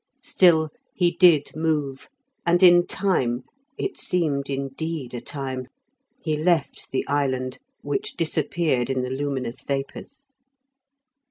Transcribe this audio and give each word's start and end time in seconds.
Still, 0.23 0.71
he 0.95 1.11
did 1.11 1.55
move, 1.55 2.09
and 2.43 2.63
in 2.63 2.87
time 2.87 3.43
(it 3.77 3.99
seemed, 3.99 4.49
indeed, 4.49 5.13
a 5.13 5.21
time) 5.21 5.67
he 6.19 6.35
left 6.35 6.89
the 6.89 7.07
island, 7.07 7.59
which 7.83 8.15
disappeared 8.17 8.89
in 8.89 9.01
the 9.03 9.11
luminous 9.11 9.61
vapours. 9.61 10.25